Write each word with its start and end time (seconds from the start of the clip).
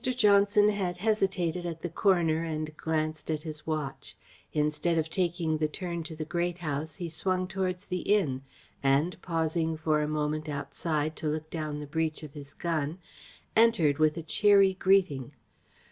Johnson 0.03 0.69
had 0.69 0.97
hesitated 0.97 1.63
at 1.63 1.83
the 1.83 1.87
corner 1.87 2.43
and 2.43 2.75
glanced 2.75 3.29
at 3.29 3.43
his 3.43 3.67
watch. 3.67 4.17
Instead 4.51 4.97
of 4.97 5.11
taking 5.11 5.59
the 5.59 5.67
turn 5.67 6.01
to 6.05 6.15
the 6.15 6.25
Great 6.25 6.57
House 6.57 6.95
he 6.95 7.07
swung 7.07 7.47
towards 7.47 7.85
the 7.85 7.99
inn, 7.99 8.41
and, 8.81 9.21
pausing 9.21 9.77
for 9.77 10.01
a 10.01 10.07
moment 10.07 10.49
outside 10.49 11.15
to 11.17 11.27
look 11.27 11.51
down 11.51 11.79
the 11.79 11.85
breech 11.85 12.23
of 12.23 12.33
his 12.33 12.55
gun, 12.55 12.97
entered 13.55 13.99
with 13.99 14.17
a 14.17 14.23
cheery 14.23 14.73
greeting. 14.73 15.33